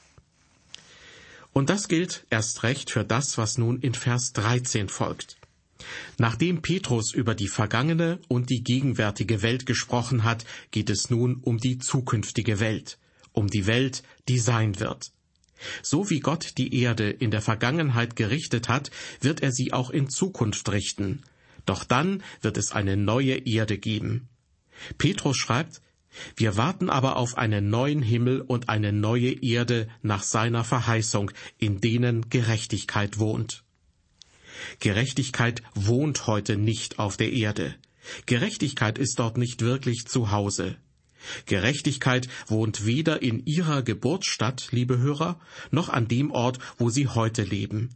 Und 1.54 1.70
das 1.70 1.88
gilt 1.88 2.26
erst 2.30 2.64
recht 2.64 2.90
für 2.90 3.04
das, 3.04 3.38
was 3.38 3.58
nun 3.58 3.80
in 3.80 3.94
Vers 3.94 4.34
13 4.34 4.90
folgt. 4.90 5.38
Nachdem 6.18 6.62
Petrus 6.62 7.14
über 7.14 7.36
die 7.36 7.48
vergangene 7.48 8.20
und 8.28 8.50
die 8.50 8.64
gegenwärtige 8.64 9.42
Welt 9.42 9.66
gesprochen 9.66 10.24
hat, 10.24 10.46
geht 10.72 10.90
es 10.90 11.10
nun 11.10 11.36
um 11.36 11.58
die 11.58 11.78
zukünftige 11.78 12.60
Welt, 12.60 12.98
um 13.34 13.48
die 13.48 13.68
Welt, 13.68 14.04
die 14.28 14.40
sein 14.40 14.80
wird. 14.80 15.12
So 15.82 16.10
wie 16.10 16.20
Gott 16.20 16.58
die 16.58 16.82
Erde 16.82 17.10
in 17.10 17.32
der 17.32 17.42
Vergangenheit 17.42 18.16
gerichtet 18.16 18.70
hat, 18.70 18.92
wird 19.22 19.42
er 19.42 19.52
sie 19.52 19.74
auch 19.74 19.90
in 19.90 20.10
Zukunft 20.10 20.72
richten. 20.72 21.22
Doch 21.66 21.84
dann 21.84 22.24
wird 22.42 22.58
es 22.58 22.72
eine 22.72 22.98
neue 22.98 23.36
Erde 23.36 23.78
geben. 23.78 24.28
Petrus 24.98 25.38
schreibt, 25.38 25.82
wir 26.36 26.58
warten 26.58 26.90
aber 26.90 27.16
auf 27.16 27.38
einen 27.38 27.70
neuen 27.70 28.02
Himmel 28.02 28.42
und 28.42 28.70
eine 28.70 28.92
neue 28.94 29.32
Erde 29.32 29.88
nach 30.02 30.24
seiner 30.24 30.64
Verheißung, 30.64 31.32
in 31.58 31.82
denen 31.82 32.30
Gerechtigkeit 32.30 33.18
wohnt. 33.18 33.64
Gerechtigkeit 34.80 35.64
wohnt 35.74 36.28
heute 36.28 36.58
nicht 36.58 37.00
auf 37.00 37.18
der 37.18 37.32
Erde. 37.32 37.76
Gerechtigkeit 38.26 38.98
ist 38.98 39.18
dort 39.18 39.38
nicht 39.38 39.62
wirklich 39.62 40.06
zu 40.06 40.32
Hause. 40.32 40.78
Gerechtigkeit 41.46 42.28
wohnt 42.48 42.86
weder 42.86 43.22
in 43.22 43.46
ihrer 43.46 43.82
Geburtsstadt, 43.84 44.70
liebe 44.72 44.98
Hörer, 44.98 45.40
noch 45.72 45.90
an 45.90 46.08
dem 46.08 46.32
Ort, 46.32 46.60
wo 46.78 46.90
sie 46.90 47.08
heute 47.08 47.44
leben. 47.44 47.90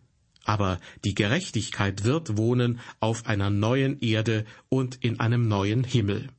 Aber 0.43 0.79
die 1.03 1.13
Gerechtigkeit 1.13 2.03
wird 2.03 2.37
wohnen 2.37 2.79
auf 2.99 3.25
einer 3.25 3.49
neuen 3.49 3.99
Erde 3.99 4.45
und 4.69 5.03
in 5.03 5.19
einem 5.19 5.47
neuen 5.47 5.83
Himmel. 5.83 6.29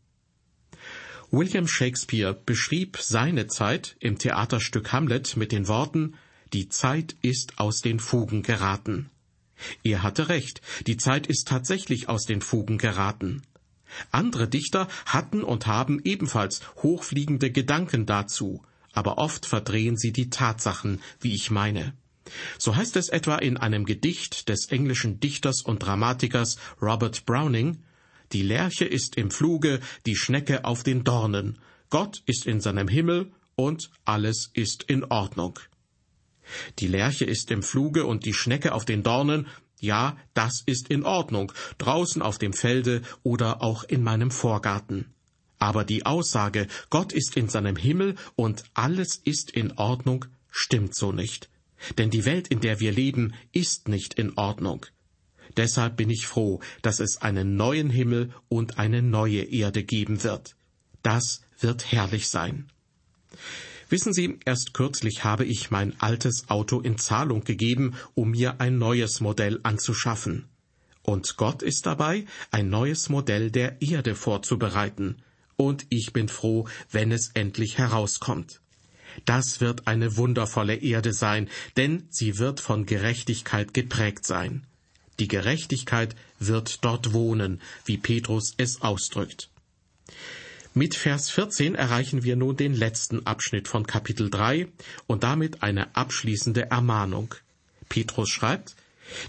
William 1.30 1.68
Shakespeare 1.68 2.32
beschrieb 2.32 2.96
seine 3.02 3.48
Zeit 3.48 3.96
im 4.00 4.18
Theaterstück 4.18 4.92
Hamlet 4.92 5.36
mit 5.36 5.52
den 5.52 5.68
Worten 5.68 6.14
Die 6.54 6.70
Zeit 6.70 7.16
ist 7.20 7.58
aus 7.58 7.82
den 7.82 8.00
Fugen 8.00 8.42
geraten. 8.42 9.10
Er 9.84 10.02
hatte 10.02 10.30
recht, 10.30 10.62
die 10.86 10.96
Zeit 10.96 11.26
ist 11.26 11.48
tatsächlich 11.48 12.08
aus 12.08 12.24
den 12.24 12.40
Fugen 12.40 12.78
geraten. 12.78 13.42
Andere 14.10 14.48
Dichter 14.48 14.88
hatten 15.06 15.42
und 15.42 15.66
haben 15.66 16.00
ebenfalls 16.04 16.60
hochfliegende 16.82 17.50
Gedanken 17.50 18.06
dazu, 18.06 18.62
aber 18.92 19.18
oft 19.18 19.46
verdrehen 19.46 19.96
sie 19.96 20.12
die 20.12 20.30
Tatsachen, 20.30 21.00
wie 21.20 21.34
ich 21.34 21.50
meine. 21.50 21.94
So 22.58 22.76
heißt 22.76 22.96
es 22.96 23.08
etwa 23.08 23.36
in 23.36 23.56
einem 23.56 23.84
Gedicht 23.84 24.48
des 24.48 24.66
englischen 24.66 25.20
Dichters 25.20 25.62
und 25.62 25.78
Dramatikers 25.78 26.58
Robert 26.80 27.24
Browning, 27.24 27.78
die 28.32 28.42
Lerche 28.42 28.84
ist 28.84 29.16
im 29.16 29.30
Fluge, 29.30 29.80
die 30.04 30.16
Schnecke 30.16 30.64
auf 30.64 30.82
den 30.82 31.02
Dornen. 31.02 31.58
Gott 31.88 32.22
ist 32.26 32.46
in 32.46 32.60
seinem 32.60 32.86
Himmel 32.86 33.32
und 33.54 33.90
alles 34.04 34.50
ist 34.52 34.82
in 34.82 35.04
Ordnung. 35.04 35.58
Die 36.78 36.88
Lerche 36.88 37.24
ist 37.24 37.50
im 37.50 37.62
Fluge 37.62 38.04
und 38.04 38.24
die 38.26 38.34
Schnecke 38.34 38.74
auf 38.74 38.84
den 38.84 39.02
Dornen, 39.02 39.46
ja, 39.80 40.16
das 40.34 40.62
ist 40.66 40.88
in 40.88 41.04
Ordnung, 41.04 41.52
draußen 41.78 42.22
auf 42.22 42.38
dem 42.38 42.52
Felde 42.52 43.02
oder 43.22 43.62
auch 43.62 43.84
in 43.84 44.02
meinem 44.02 44.30
Vorgarten. 44.30 45.06
Aber 45.58 45.84
die 45.84 46.06
Aussage, 46.06 46.68
Gott 46.90 47.12
ist 47.12 47.36
in 47.36 47.48
seinem 47.48 47.76
Himmel 47.76 48.14
und 48.36 48.64
alles 48.74 49.16
ist 49.16 49.50
in 49.50 49.72
Ordnung, 49.72 50.24
stimmt 50.50 50.94
so 50.94 51.12
nicht. 51.12 51.48
Denn 51.96 52.10
die 52.10 52.24
Welt, 52.24 52.48
in 52.48 52.60
der 52.60 52.80
wir 52.80 52.92
leben, 52.92 53.34
ist 53.52 53.88
nicht 53.88 54.14
in 54.14 54.36
Ordnung. 54.36 54.86
Deshalb 55.56 55.96
bin 55.96 56.10
ich 56.10 56.26
froh, 56.26 56.60
dass 56.82 57.00
es 57.00 57.22
einen 57.22 57.56
neuen 57.56 57.90
Himmel 57.90 58.32
und 58.48 58.78
eine 58.78 59.02
neue 59.02 59.42
Erde 59.42 59.82
geben 59.82 60.22
wird. 60.22 60.54
Das 61.02 61.40
wird 61.58 61.90
herrlich 61.90 62.28
sein. 62.28 62.68
Wissen 63.88 64.12
Sie, 64.12 64.38
erst 64.44 64.74
kürzlich 64.74 65.24
habe 65.24 65.46
ich 65.46 65.70
mein 65.70 65.98
altes 66.00 66.50
Auto 66.50 66.80
in 66.80 66.98
Zahlung 66.98 67.44
gegeben, 67.44 67.94
um 68.14 68.32
mir 68.32 68.60
ein 68.60 68.78
neues 68.78 69.20
Modell 69.20 69.60
anzuschaffen. 69.62 70.44
Und 71.02 71.38
Gott 71.38 71.62
ist 71.62 71.86
dabei, 71.86 72.26
ein 72.50 72.68
neues 72.68 73.08
Modell 73.08 73.50
der 73.50 73.80
Erde 73.80 74.14
vorzubereiten. 74.14 75.22
Und 75.56 75.86
ich 75.88 76.12
bin 76.12 76.28
froh, 76.28 76.68
wenn 76.90 77.12
es 77.12 77.30
endlich 77.32 77.78
herauskommt. 77.78 78.60
Das 79.24 79.60
wird 79.62 79.86
eine 79.86 80.18
wundervolle 80.18 80.76
Erde 80.76 81.14
sein, 81.14 81.48
denn 81.78 82.06
sie 82.10 82.38
wird 82.38 82.60
von 82.60 82.84
Gerechtigkeit 82.84 83.72
geprägt 83.72 84.26
sein. 84.26 84.66
Die 85.18 85.28
Gerechtigkeit 85.28 86.14
wird 86.38 86.84
dort 86.84 87.14
wohnen, 87.14 87.60
wie 87.86 87.96
Petrus 87.96 88.52
es 88.58 88.82
ausdrückt. 88.82 89.50
Mit 90.74 90.94
Vers 90.94 91.30
14 91.30 91.74
erreichen 91.74 92.22
wir 92.24 92.36
nun 92.36 92.56
den 92.56 92.74
letzten 92.74 93.26
Abschnitt 93.26 93.68
von 93.68 93.86
Kapitel 93.86 94.30
3 94.30 94.68
und 95.06 95.22
damit 95.22 95.62
eine 95.62 95.96
abschließende 95.96 96.70
Ermahnung. 96.70 97.34
Petrus 97.88 98.28
schreibt, 98.28 98.76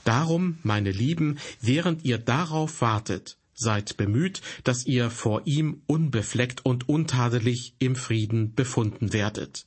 Darum, 0.03 0.60
meine 0.63 0.91
Lieben, 0.91 1.39
während 1.62 2.03
ihr 2.03 2.17
darauf 2.17 2.81
wartet, 2.81 3.38
seid 3.53 3.98
bemüht, 3.98 4.41
dass 4.63 4.86
ihr 4.86 5.10
vor 5.10 5.41
ihm 5.46 5.81
unbefleckt 5.88 6.65
und 6.65 6.89
untadelig 6.89 7.74
im 7.79 7.96
Frieden 7.96 8.53
befunden 8.53 9.13
werdet. 9.13 9.65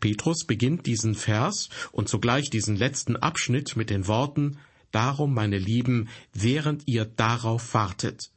Petrus 0.00 0.44
beginnt 0.44 0.86
diesen 0.86 1.14
Vers 1.14 1.68
und 1.92 2.08
zugleich 2.08 2.50
diesen 2.50 2.76
letzten 2.76 3.16
Abschnitt 3.16 3.76
mit 3.76 3.90
den 3.90 4.06
Worten 4.06 4.58
Darum, 4.92 5.34
meine 5.34 5.58
Lieben, 5.58 6.08
während 6.32 6.86
ihr 6.86 7.04
darauf 7.04 7.74
wartet. 7.74 8.30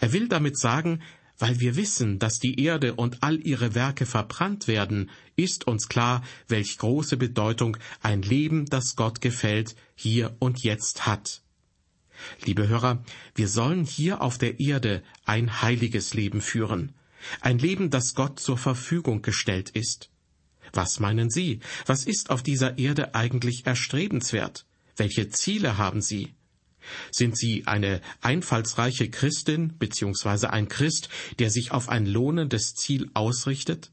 Er 0.00 0.12
will 0.12 0.28
damit 0.28 0.58
sagen, 0.58 1.02
weil 1.38 1.60
wir 1.60 1.76
wissen, 1.76 2.18
dass 2.18 2.38
die 2.38 2.60
Erde 2.60 2.94
und 2.94 3.22
all 3.22 3.40
ihre 3.44 3.74
Werke 3.74 4.06
verbrannt 4.06 4.68
werden, 4.68 5.10
ist 5.36 5.66
uns 5.66 5.88
klar, 5.88 6.22
welch 6.48 6.78
große 6.78 7.16
Bedeutung 7.16 7.76
ein 8.02 8.22
Leben, 8.22 8.66
das 8.66 8.96
Gott 8.96 9.20
gefällt, 9.20 9.74
hier 9.94 10.36
und 10.38 10.62
jetzt 10.62 11.06
hat. 11.06 11.42
Liebe 12.44 12.68
Hörer, 12.68 13.04
wir 13.34 13.48
sollen 13.48 13.84
hier 13.84 14.22
auf 14.22 14.38
der 14.38 14.60
Erde 14.60 15.02
ein 15.24 15.62
heiliges 15.62 16.14
Leben 16.14 16.40
führen, 16.40 16.94
ein 17.40 17.58
Leben, 17.58 17.90
das 17.90 18.14
Gott 18.14 18.38
zur 18.38 18.58
Verfügung 18.58 19.22
gestellt 19.22 19.70
ist. 19.70 20.10
Was 20.72 21.00
meinen 21.00 21.30
Sie, 21.30 21.60
was 21.86 22.04
ist 22.04 22.30
auf 22.30 22.42
dieser 22.42 22.78
Erde 22.78 23.14
eigentlich 23.14 23.66
erstrebenswert? 23.66 24.66
Welche 24.96 25.28
Ziele 25.28 25.78
haben 25.78 26.00
Sie? 26.00 26.34
Sind 27.10 27.36
Sie 27.36 27.66
eine 27.66 28.00
einfallsreiche 28.20 29.10
Christin 29.10 29.74
bzw. 29.78 30.48
ein 30.48 30.68
Christ, 30.68 31.08
der 31.38 31.50
sich 31.50 31.72
auf 31.72 31.88
ein 31.88 32.06
lohnendes 32.06 32.74
Ziel 32.74 33.10
ausrichtet? 33.14 33.90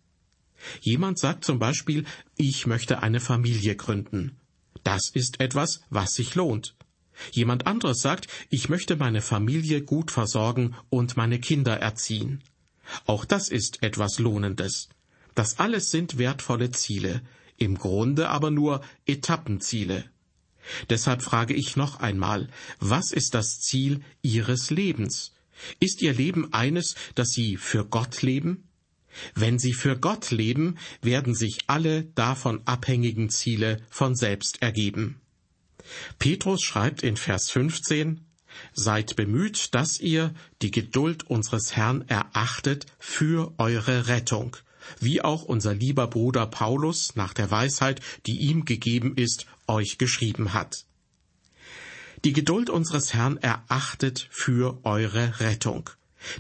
Jemand 0.82 1.20
sagt 1.20 1.46
zum 1.46 1.60
Beispiel, 1.60 2.06
ich 2.36 2.68
möchte 2.68 3.02
eine 3.02 3.20
Familie 3.20 3.76
gründen. 3.76 4.38
Das 4.84 5.10
ist 5.10 5.40
etwas, 5.40 5.82
was 5.90 6.14
sich 6.14 6.36
lohnt. 6.36 6.76
Jemand 7.32 7.68
anderes 7.68 8.02
sagt, 8.02 8.28
ich 8.50 8.70
möchte 8.70 8.96
meine 8.96 9.22
Familie 9.22 9.82
gut 9.82 10.12
versorgen 10.12 10.76
und 10.90 11.18
meine 11.18 11.40
Kinder 11.40 11.78
erziehen. 11.78 12.44
Auch 13.06 13.26
das 13.26 13.50
ist 13.50 13.84
etwas 13.84 14.20
Lohnendes. 14.20 14.90
Das 15.36 15.60
alles 15.60 15.92
sind 15.92 16.18
wertvolle 16.18 16.72
Ziele, 16.72 17.22
im 17.58 17.78
Grunde 17.78 18.30
aber 18.30 18.52
nur 18.52 18.82
Etappenziele. 19.06 20.11
Deshalb 20.90 21.22
frage 21.22 21.54
ich 21.54 21.76
noch 21.76 22.00
einmal, 22.00 22.50
was 22.80 23.12
ist 23.12 23.34
das 23.34 23.60
Ziel 23.60 24.02
Ihres 24.22 24.70
Lebens? 24.70 25.34
Ist 25.80 26.02
Ihr 26.02 26.14
Leben 26.14 26.54
eines, 26.54 26.96
das 27.16 27.30
Sie 27.30 27.58
für 27.58 27.86
Gott 27.86 28.22
leben? 28.22 28.68
Wenn 29.36 29.60
sie 29.60 29.74
für 29.74 29.98
Gott 29.98 30.32
leben, 30.32 30.78
werden 31.02 31.36
sich 31.36 31.60
alle 31.68 32.04
davon 32.04 32.62
abhängigen 32.66 33.30
Ziele 33.30 33.82
von 33.90 34.16
selbst 34.16 34.62
ergeben. 34.62 35.20
Petrus 36.20 36.62
schreibt 36.62 37.04
in 37.04 37.18
Vers 37.18 37.50
15, 37.52 38.22
Seid 38.74 39.16
bemüht, 39.16 39.74
dass 39.74 40.00
ihr 40.00 40.34
die 40.62 40.72
Geduld 40.72 41.24
unseres 41.30 41.76
Herrn 41.76 42.08
erachtet 42.08 42.86
für 43.00 43.54
eure 43.58 44.08
Rettung, 44.08 44.58
wie 45.00 45.22
auch 45.22 45.44
unser 45.44 45.74
lieber 45.74 46.08
Bruder 46.08 46.46
Paulus 46.46 47.16
nach 47.16 47.34
der 47.34 47.52
Weisheit, 47.52 48.02
die 48.26 48.38
ihm 48.40 48.66
gegeben 48.66 49.16
ist, 49.16 49.46
euch 49.68 49.98
geschrieben 49.98 50.54
hat. 50.54 50.86
Die 52.24 52.34
Geduld 52.34 52.70
unseres 52.70 53.14
Herrn 53.14 53.38
erachtet 53.38 54.28
für 54.30 54.80
eure 54.84 55.40
Rettung. 55.40 55.90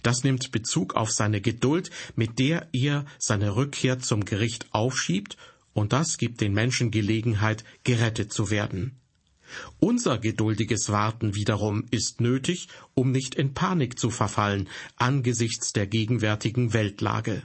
Das 0.04 0.24
nimmt 0.24 0.52
Bezug 0.52 0.94
auf 0.96 1.12
seine 1.12 1.42
Geduld, 1.42 1.90
mit 2.16 2.38
der 2.38 2.70
er 2.72 3.06
seine 3.18 3.56
Rückkehr 3.56 4.00
zum 4.00 4.26
Gericht 4.26 4.68
aufschiebt, 4.72 5.38
und 5.74 5.94
das 5.94 6.18
gibt 6.18 6.42
den 6.42 6.54
Menschen 6.54 6.92
Gelegenheit, 6.92 7.64
gerettet 7.84 8.32
zu 8.32 8.52
werden. 8.52 8.98
Unser 9.80 10.18
geduldiges 10.18 10.90
Warten 10.90 11.36
wiederum 11.36 11.86
ist 11.92 12.22
nötig, 12.22 12.68
um 12.94 13.12
nicht 13.12 13.36
in 13.36 13.54
Panik 13.54 14.00
zu 14.00 14.10
verfallen 14.10 14.70
angesichts 14.98 15.74
der 15.74 15.88
gegenwärtigen 15.88 16.74
Weltlage. 16.74 17.44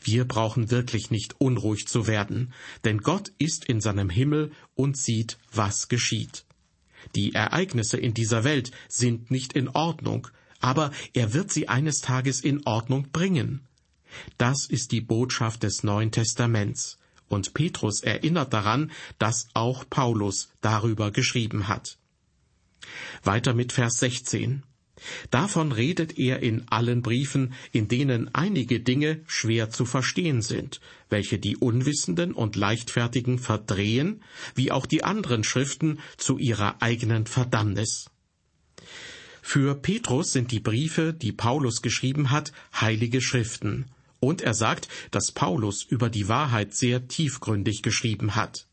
Wir 0.00 0.24
brauchen 0.24 0.70
wirklich 0.70 1.10
nicht 1.10 1.40
unruhig 1.40 1.86
zu 1.88 2.06
werden, 2.06 2.52
denn 2.84 2.98
Gott 2.98 3.32
ist 3.38 3.64
in 3.64 3.80
seinem 3.80 4.10
Himmel 4.10 4.52
und 4.74 4.96
sieht, 4.96 5.38
was 5.52 5.88
geschieht. 5.88 6.44
Die 7.14 7.34
Ereignisse 7.34 7.98
in 7.98 8.14
dieser 8.14 8.44
Welt 8.44 8.70
sind 8.88 9.30
nicht 9.30 9.52
in 9.52 9.68
Ordnung, 9.68 10.28
aber 10.60 10.90
er 11.12 11.34
wird 11.34 11.52
sie 11.52 11.68
eines 11.68 12.00
Tages 12.00 12.40
in 12.40 12.66
Ordnung 12.66 13.10
bringen. 13.10 13.60
Das 14.38 14.66
ist 14.66 14.92
die 14.92 15.00
Botschaft 15.00 15.62
des 15.62 15.82
Neuen 15.82 16.10
Testaments, 16.12 16.98
und 17.28 17.54
Petrus 17.54 18.00
erinnert 18.02 18.52
daran, 18.52 18.92
dass 19.18 19.48
auch 19.54 19.84
Paulus 19.88 20.50
darüber 20.60 21.10
geschrieben 21.10 21.68
hat. 21.68 21.98
Weiter 23.22 23.54
mit 23.54 23.72
Vers 23.72 23.94
16. 23.98 24.62
Davon 25.30 25.72
redet 25.72 26.18
er 26.18 26.40
in 26.40 26.68
allen 26.68 27.02
Briefen, 27.02 27.54
in 27.72 27.88
denen 27.88 28.32
einige 28.34 28.80
Dinge 28.80 29.20
schwer 29.26 29.70
zu 29.70 29.84
verstehen 29.84 30.40
sind, 30.40 30.80
welche 31.08 31.38
die 31.38 31.56
Unwissenden 31.56 32.32
und 32.32 32.56
Leichtfertigen 32.56 33.38
verdrehen, 33.38 34.22
wie 34.54 34.70
auch 34.70 34.86
die 34.86 35.04
anderen 35.04 35.44
Schriften 35.44 35.98
zu 36.16 36.38
ihrer 36.38 36.80
eigenen 36.80 37.26
Verdammnis. 37.26 38.10
Für 39.42 39.74
Petrus 39.74 40.32
sind 40.32 40.52
die 40.52 40.60
Briefe, 40.60 41.12
die 41.12 41.32
Paulus 41.32 41.82
geschrieben 41.82 42.30
hat, 42.30 42.52
heilige 42.80 43.20
Schriften, 43.20 43.86
und 44.18 44.40
er 44.40 44.54
sagt, 44.54 44.88
dass 45.10 45.32
Paulus 45.32 45.82
über 45.82 46.08
die 46.08 46.28
Wahrheit 46.28 46.74
sehr 46.74 47.08
tiefgründig 47.08 47.82
geschrieben 47.82 48.36
hat. 48.36 48.66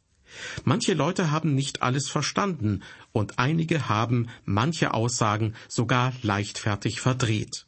Manche 0.63 0.93
Leute 0.93 1.31
haben 1.31 1.55
nicht 1.55 1.81
alles 1.81 2.09
verstanden 2.09 2.83
und 3.11 3.39
einige 3.39 3.89
haben 3.89 4.29
manche 4.45 4.93
Aussagen 4.93 5.55
sogar 5.67 6.13
leichtfertig 6.21 7.01
verdreht. 7.01 7.65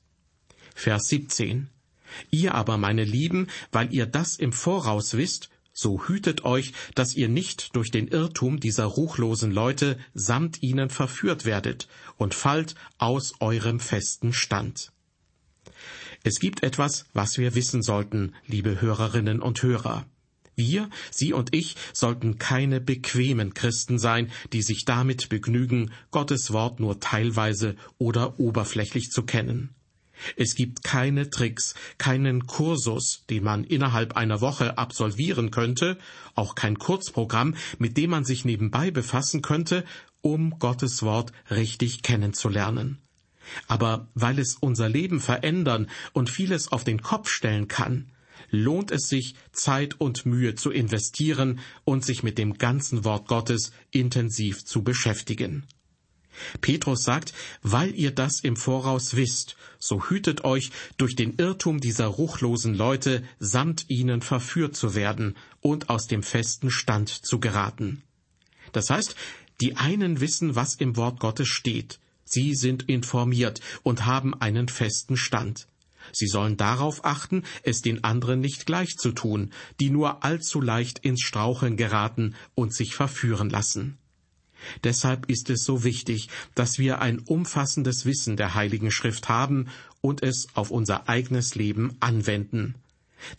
Vers 0.74 1.08
17. 1.08 1.70
Ihr 2.32 2.54
aber, 2.54 2.78
meine 2.78 3.04
Lieben, 3.04 3.48
weil 3.72 3.94
ihr 3.94 4.06
das 4.06 4.36
im 4.36 4.54
Voraus 4.54 5.16
wisst, 5.16 5.50
so 5.74 6.08
hütet 6.08 6.46
euch, 6.46 6.74
dass 6.94 7.16
ihr 7.16 7.28
nicht 7.28 7.76
durch 7.76 7.90
den 7.90 8.08
Irrtum 8.08 8.60
dieser 8.60 8.86
ruchlosen 8.86 9.52
Leute 9.52 9.98
samt 10.14 10.62
ihnen 10.62 10.90
verführt 10.90 11.46
werdet 11.46 11.88
und 12.18 12.36
fallt 12.36 12.76
aus 13.00 13.34
eurem 13.40 13.80
festen 13.80 14.34
Stand. 14.34 14.92
Es 16.24 16.40
gibt 16.40 16.64
etwas, 16.64 17.06
was 17.14 17.38
wir 17.38 17.56
wissen 17.56 17.82
sollten, 17.82 18.34
liebe 18.46 18.80
Hörerinnen 18.80 19.42
und 19.42 19.62
Hörer. 19.64 20.06
Wir, 20.56 20.90
Sie 21.12 21.34
und 21.34 21.54
ich, 21.56 21.76
sollten 21.94 22.38
keine 22.38 22.80
bequemen 22.80 23.54
Christen 23.54 23.98
sein, 24.00 24.32
die 24.52 24.62
sich 24.62 24.86
damit 24.86 25.30
begnügen, 25.30 25.92
Gottes 26.12 26.52
Wort 26.52 26.80
nur 26.80 27.00
teilweise 27.00 27.76
oder 27.98 28.40
oberflächlich 28.40 29.10
zu 29.10 29.24
kennen. 29.24 29.74
Es 30.38 30.56
gibt 30.56 30.84
keine 30.84 31.30
Tricks, 31.30 31.76
keinen 31.98 32.46
Kursus, 32.48 33.26
den 33.30 33.44
man 33.44 33.64
innerhalb 33.64 34.16
einer 34.16 34.42
Woche 34.42 34.78
absolvieren 34.78 35.52
könnte, 35.52 35.98
auch 36.36 36.56
kein 36.56 36.78
Kurzprogramm, 36.78 37.56
mit 37.80 37.98
dem 37.98 38.12
man 38.12 38.24
sich 38.24 38.46
nebenbei 38.46 38.92
befassen 38.92 39.42
könnte, 39.42 39.84
um 40.22 40.58
Gottes 40.60 41.04
Wort 41.04 41.32
richtig 41.50 42.04
kennenzulernen. 42.04 43.00
Aber 43.68 44.08
weil 44.14 44.40
es 44.40 44.56
unser 44.56 44.88
Leben 44.88 45.20
verändern 45.20 45.90
und 46.14 46.30
vieles 46.30 46.72
auf 46.72 46.84
den 46.84 47.02
Kopf 47.02 47.30
stellen 47.30 47.68
kann, 47.68 48.10
lohnt 48.54 48.92
es 48.92 49.10
sich, 49.10 49.34
Zeit 49.52 50.00
und 50.00 50.28
Mühe 50.28 50.54
zu 50.54 50.70
investieren 50.70 51.60
und 51.84 52.06
sich 52.06 52.22
mit 52.22 52.38
dem 52.38 52.60
ganzen 52.60 53.04
Wort 53.04 53.28
Gottes 53.28 53.72
intensiv 53.90 54.64
zu 54.64 54.84
beschäftigen. 54.84 55.66
Petrus 56.62 57.04
sagt, 57.04 57.34
weil 57.62 57.94
ihr 57.96 58.12
das 58.12 58.40
im 58.40 58.56
Voraus 58.56 59.16
wisst, 59.16 59.56
so 59.80 60.04
hütet 60.06 60.44
euch, 60.44 60.72
durch 60.98 61.16
den 61.16 61.36
Irrtum 61.38 61.80
dieser 61.80 62.06
ruchlosen 62.06 62.76
Leute 62.76 63.24
samt 63.40 63.90
ihnen 63.90 64.22
verführt 64.22 64.76
zu 64.76 64.96
werden 64.96 65.36
und 65.60 65.90
aus 65.90 66.08
dem 66.08 66.24
festen 66.24 66.70
Stand 66.70 67.10
zu 67.10 67.40
geraten. 67.40 68.04
Das 68.72 68.90
heißt, 68.90 69.16
die 69.62 69.78
einen 69.78 70.22
wissen, 70.22 70.56
was 70.56 70.76
im 70.76 70.96
Wort 70.96 71.20
Gottes 71.20 71.48
steht, 71.48 72.00
sie 72.24 72.54
sind 72.54 72.84
informiert 72.84 73.62
und 73.82 74.06
haben 74.06 74.34
einen 74.34 74.70
festenStand. 74.70 75.68
Sie 76.12 76.28
sollen 76.28 76.58
darauf 76.58 77.06
achten, 77.06 77.44
es 77.64 77.82
den 77.82 78.04
anderen 78.04 78.40
nicht 78.40 78.66
gleich 78.66 78.98
zu 78.98 79.12
tun, 79.12 79.52
die 79.80 79.90
nur 79.90 80.24
allzu 80.24 80.62
leicht 80.62 81.00
ins 81.00 81.22
Straucheln 81.22 81.78
geraten 81.78 82.36
und 82.56 82.74
sich 82.74 82.96
verführen 82.96 83.50
lassen. 83.50 83.98
Deshalb 84.84 85.30
ist 85.30 85.50
es 85.50 85.64
so 85.64 85.84
wichtig, 85.84 86.30
dass 86.56 86.80
wir 86.80 87.02
ein 87.02 87.20
umfassendes 87.20 88.06
Wissen 88.06 88.38
der 88.38 88.56
Heiligen 88.56 88.92
Schrift 88.92 89.30
haben 89.30 89.68
und 90.02 90.24
es 90.24 90.48
auf 90.54 90.72
unser 90.72 91.10
eigenes 91.10 91.56
Leben 91.56 91.96
anwenden. 92.00 92.76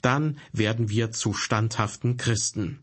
Dann 0.03 0.39
werden 0.53 0.89
wir 0.89 1.13
zu 1.13 1.35
standhaften 1.35 2.17
Christen. 2.17 2.79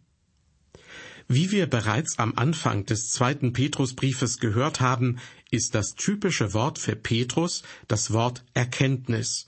Wie 1.27 1.51
wir 1.51 1.67
bereits 1.67 2.19
am 2.19 2.33
Anfang 2.35 2.85
des 2.85 3.09
zweiten 3.09 3.53
Petrusbriefes 3.53 4.39
gehört 4.39 4.81
haben, 4.81 5.19
ist 5.49 5.75
das 5.75 5.95
typische 5.95 6.53
Wort 6.53 6.77
für 6.77 6.95
Petrus 6.95 7.63
das 7.87 8.11
Wort 8.11 8.43
Erkenntnis. 8.53 9.47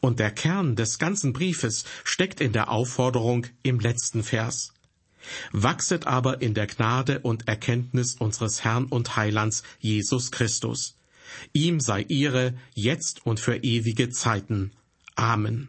Und 0.00 0.18
der 0.18 0.30
Kern 0.30 0.76
des 0.76 0.98
ganzen 0.98 1.32
Briefes 1.32 1.84
steckt 2.04 2.40
in 2.40 2.52
der 2.52 2.70
Aufforderung 2.70 3.46
im 3.62 3.80
letzten 3.80 4.22
Vers. 4.22 4.72
Wachset 5.52 6.06
aber 6.06 6.42
in 6.42 6.54
der 6.54 6.66
Gnade 6.66 7.20
und 7.20 7.48
Erkenntnis 7.48 8.16
unseres 8.16 8.64
Herrn 8.64 8.86
und 8.86 9.16
Heilands 9.16 9.62
Jesus 9.78 10.30
Christus. 10.30 10.96
Ihm 11.52 11.80
sei 11.80 12.02
Ehre 12.02 12.54
jetzt 12.74 13.24
und 13.24 13.40
für 13.40 13.56
ewige 13.56 14.10
Zeiten. 14.10 14.72
Amen. 15.14 15.68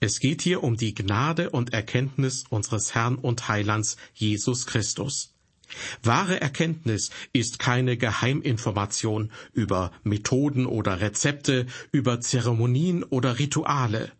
Es 0.00 0.20
geht 0.20 0.42
hier 0.42 0.62
um 0.62 0.76
die 0.76 0.94
Gnade 0.94 1.50
und 1.50 1.72
Erkenntnis 1.72 2.44
unseres 2.48 2.94
Herrn 2.94 3.16
und 3.16 3.48
Heilands 3.48 3.96
Jesus 4.14 4.66
Christus. 4.66 5.35
Wahre 6.02 6.40
Erkenntnis 6.40 7.10
ist 7.32 7.58
keine 7.58 7.96
Geheiminformation 7.96 9.30
über 9.52 9.92
Methoden 10.04 10.66
oder 10.66 11.00
Rezepte, 11.00 11.66
über 11.92 12.20
Zeremonien 12.20 13.02
oder 13.02 13.38
Rituale. 13.38 14.12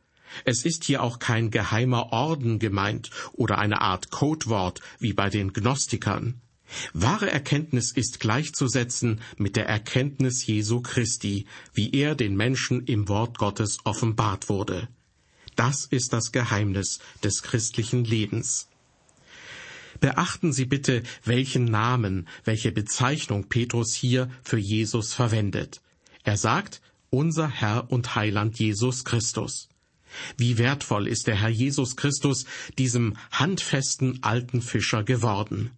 Es 0.45 0.65
ist 0.65 0.85
hier 0.85 1.03
auch 1.03 1.19
kein 1.19 1.51
geheimer 1.51 2.13
Orden 2.13 2.59
gemeint 2.59 3.11
oder 3.33 3.59
eine 3.59 3.81
Art 3.81 4.11
Codewort 4.11 4.81
wie 4.99 5.13
bei 5.13 5.31
den 5.31 5.53
Gnostikern. 5.53 6.41
Wahre 6.93 7.31
Erkenntnis 7.31 7.93
ist 7.93 8.19
gleichzusetzen 8.19 9.21
mit 9.37 9.55
der 9.55 9.69
Erkenntnis 9.69 10.45
Jesu 10.47 10.81
Christi, 10.81 11.47
wie 11.75 11.93
er 11.93 12.17
den 12.17 12.37
Menschen 12.37 12.85
im 12.87 13.09
Wort 13.09 13.39
Gottes 13.39 13.79
offenbart 13.85 14.49
wurde. 14.49 14.89
Das 15.55 15.87
ist 15.87 16.13
das 16.13 16.33
Geheimnis 16.33 16.99
des 17.23 17.43
christlichen 17.43 18.05
Lebens. 18.05 18.69
Beachten 20.01 20.53
Sie 20.53 20.67
bitte, 20.67 21.03
welchen 21.25 21.65
Namen, 21.65 22.29
welche 22.45 22.73
Bezeichnung 22.73 23.49
Petrus 23.49 23.95
hier 23.95 24.31
für 24.43 24.59
Jesus 24.59 25.15
verwendet. 25.15 25.81
Er 26.25 26.37
sagt, 26.37 26.81
unser 27.11 27.49
Herr 27.49 27.91
und 27.91 28.15
Heiland 28.15 28.59
Jesus 28.59 29.05
Christus. 29.05 29.69
Wie 30.37 30.59
wertvoll 30.59 31.09
ist 31.09 31.27
der 31.27 31.37
Herr 31.37 31.49
Jesus 31.49 31.97
Christus 31.97 32.47
diesem 32.79 33.17
handfesten 33.31 34.23
alten 34.23 34.63
Fischer 34.63 35.05
geworden. 35.05 35.73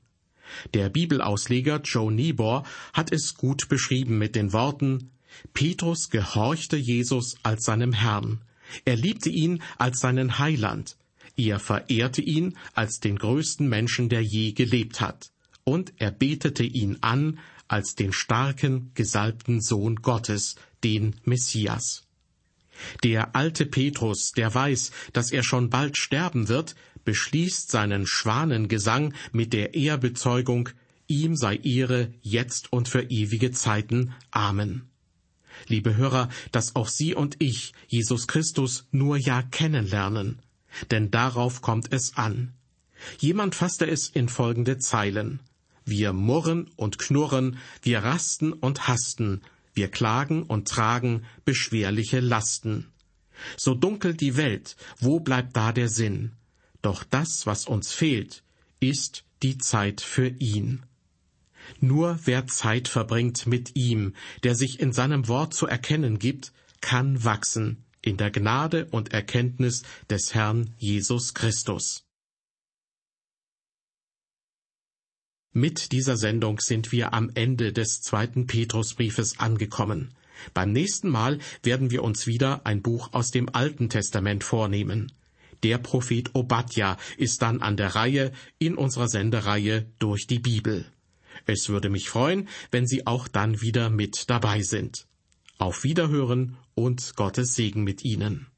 Der 0.75 0.89
Bibelausleger 0.89 1.81
Joe 1.83 2.13
Niebuhr 2.13 2.65
hat 2.93 3.13
es 3.13 3.35
gut 3.35 3.69
beschrieben 3.69 4.19
mit 4.19 4.35
den 4.35 4.53
Worten 4.53 5.11
Petrus 5.55 6.11
gehorchte 6.11 6.77
Jesus 6.77 7.37
als 7.43 7.65
seinem 7.65 7.93
Herrn. 7.93 8.41
Er 8.85 8.97
liebte 8.97 9.31
ihn 9.31 9.63
als 9.79 10.01
seinen 10.01 10.39
Heiland. 10.39 10.97
Er 11.39 11.61
verehrte 11.61 12.21
ihn 12.21 12.59
als 12.75 12.99
den 12.99 13.17
größten 13.17 13.69
Menschen, 13.69 14.09
der 14.09 14.23
je 14.23 14.53
gelebt 14.53 15.01
hat. 15.01 15.31
Und 15.63 15.93
er 15.99 16.11
betete 16.11 16.65
ihn 16.65 16.99
an 17.01 17.39
als 17.69 17.95
den 17.95 18.13
starken, 18.13 18.91
gesalbten 18.95 19.61
Sohn 19.61 19.97
Gottes, 19.97 20.57
den 20.83 21.15
Messias. 21.25 22.03
Der 23.05 23.37
alte 23.37 23.67
Petrus, 23.67 24.33
der 24.33 24.53
weiß, 24.53 24.91
dass 25.13 25.31
er 25.31 25.45
schon 25.45 25.71
bald 25.71 25.97
sterben 25.97 26.49
wird, 26.49 26.75
beschließt 27.05 27.71
seinen 27.71 28.07
Schwanengesang 28.07 29.15
mit 29.31 29.53
der 29.53 29.75
Ehrbezeugung, 29.75 30.71
ihm 31.07 31.37
sei 31.37 31.57
Ehre 31.57 32.13
jetzt 32.21 32.73
und 32.73 32.89
für 32.89 33.03
ewige 33.03 33.53
Zeiten. 33.53 34.13
Amen. 34.33 34.91
Liebe 35.69 35.97
Hörer, 35.97 36.29
dass 36.51 36.75
auch 36.75 36.89
Sie 36.89 37.15
und 37.15 37.37
ich 37.39 37.75
Jesus 37.87 38.27
Christus 38.27 38.87
nur 38.91 39.17
ja 39.17 39.43
kennenlernen, 39.43 40.41
denn 40.91 41.11
darauf 41.11 41.63
kommt 41.63 41.93
es 41.93 42.17
an. 42.17 42.53
Jemand 43.19 43.55
fasste 43.55 43.87
es 43.87 44.09
in 44.09 44.29
folgende 44.29 44.79
Zeilen. 44.79 45.41
Wir 45.85 46.13
murren 46.13 46.71
und 46.77 46.99
knurren, 46.99 47.59
wir 47.83 48.01
rasten 48.01 48.53
und 48.53 48.89
hasten, 48.89 49.43
wir 49.75 49.89
klagen 49.89 50.43
und 50.43 50.69
tragen 50.69 51.25
beschwerliche 51.45 52.21
Lasten. 52.21 52.89
So 53.57 53.75
dunkel 53.75 54.15
die 54.15 54.37
Welt, 54.37 54.77
wo 54.99 55.21
bleibt 55.21 55.57
da 55.57 55.73
der 55.73 55.89
Sinn? 55.89 56.33
Doch 56.83 57.05
das, 57.05 57.47
was 57.47 57.67
uns 57.67 57.93
fehlt, 57.93 58.43
ist 58.81 59.25
die 59.43 59.59
Zeit 59.59 60.01
für 60.01 60.29
ihn. 60.29 60.83
Nur 61.81 62.19
wer 62.25 62.47
Zeit 62.47 62.89
verbringt 62.89 63.47
mit 63.47 63.77
ihm, 63.77 64.15
der 64.43 64.55
sich 64.55 64.81
in 64.81 64.93
seinem 64.93 65.29
Wort 65.29 65.55
zu 65.55 65.67
erkennen 65.67 66.19
gibt, 66.19 66.53
kann 66.81 67.25
wachsen 67.25 67.85
in 68.09 68.17
der 68.17 68.31
Gnade 68.31 68.87
und 68.91 69.13
Erkenntnis 69.13 69.83
des 70.09 70.35
Herrn 70.35 70.75
Jesus 70.79 71.35
Christus. 71.35 72.05
Mit 75.53 75.93
dieser 75.93 76.17
Sendung 76.17 76.59
sind 76.61 76.91
wir 76.91 77.13
am 77.13 77.31
Ende 77.35 77.73
des 77.73 78.01
zweiten 78.01 78.47
Petrusbriefes 78.47 79.39
angekommen. 79.39 80.15
Beim 80.55 80.73
nächsten 80.73 81.09
Mal 81.11 81.39
werden 81.63 81.91
wir 81.91 82.03
uns 82.03 82.27
wieder 82.27 82.65
ein 82.65 82.81
Buch 82.81 83.13
aus 83.13 83.31
dem 83.31 83.55
Alten 83.55 83.91
Testament 83.91 84.43
vornehmen. 84.43 85.13
Der 85.63 85.79
Prophet 85.79 86.35
Obadja 86.35 86.97
ist 87.17 87.43
dann 87.43 87.61
an 87.61 87.77
der 87.77 87.95
Reihe 87.95 88.33
in 88.59 88.77
unserer 88.77 89.09
Sendereihe 89.09 89.87
durch 89.99 90.27
die 90.27 90.39
Bibel. 90.39 90.87
Es 91.45 91.69
würde 91.69 91.91
mich 91.91 92.09
freuen, 92.09 92.49
wenn 92.71 92.87
Sie 92.87 93.07
auch 93.07 93.29
dann 93.29 93.61
wieder 93.61 93.91
mit 93.91 94.31
dabei 94.31 94.63
sind. 94.63 95.07
Auf 95.61 95.83
Wiederhören 95.83 96.57
und 96.77 97.17
Gottes 97.17 97.57
Segen 97.57 97.83
mit 97.83 98.05
Ihnen. 98.05 98.49